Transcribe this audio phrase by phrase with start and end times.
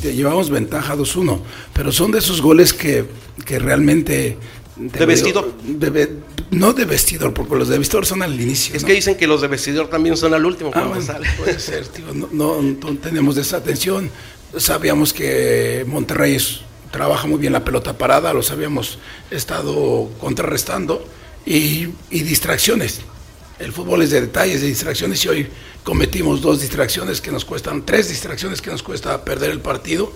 [0.00, 1.40] Te llevamos ventaja 2-1,
[1.72, 3.04] pero son de esos goles que,
[3.44, 4.38] que realmente...
[4.76, 5.52] ¿De vestidor?
[5.62, 6.16] de-
[6.50, 8.74] no de vestidor, porque los de vestidor son al inicio.
[8.76, 8.88] Es ¿no?
[8.88, 11.28] que dicen que los de vestidor también son al último Ah, bueno, sale.
[11.38, 14.10] puede ser, tío, no, no, no tenemos esa atención.
[14.56, 16.60] Sabíamos que Monterrey es-
[16.90, 18.98] trabaja muy bien la pelota parada, los habíamos
[19.30, 21.04] estado contrarrestando
[21.44, 23.00] y, y distracciones.
[23.58, 25.46] El fútbol es de detalles, de distracciones y hoy
[25.84, 30.12] cometimos dos distracciones que nos cuestan, tres distracciones que nos cuesta perder el partido,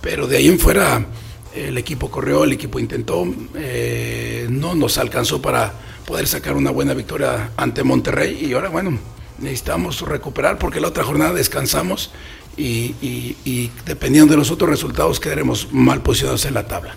[0.00, 1.06] pero de ahí en fuera
[1.54, 3.24] el equipo corrió, el equipo intentó,
[3.56, 5.72] eh, no nos alcanzó para
[6.06, 8.98] poder sacar una buena victoria ante Monterrey y ahora bueno,
[9.38, 12.10] necesitamos recuperar porque la otra jornada descansamos
[12.56, 16.96] y, y- y dependiendo de los otros resultados quedaremos mal posicionados en la tabla.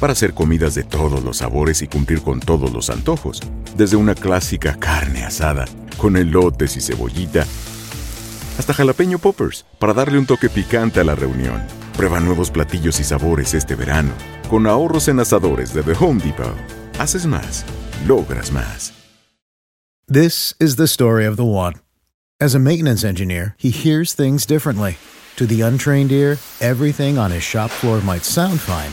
[0.00, 3.40] Para hacer comidas de todos los sabores y cumplir con todos los antojos.
[3.76, 5.66] Desde una clásica carne asada,
[5.98, 7.46] con elotes y cebollita,
[8.58, 11.62] hasta jalapeño poppers, para darle un toque picante a la reunión.
[11.96, 14.12] Prueba nuevos platillos y sabores este verano,
[14.48, 16.54] con ahorros en asadores de The Home Depot.
[16.98, 17.64] Haces más,
[18.06, 18.92] logras más.
[20.06, 21.74] This is the story of the one.
[22.40, 24.96] As a maintenance engineer, he hears things differently.
[25.36, 28.92] To the untrained ear, everything on his shop floor might sound fine,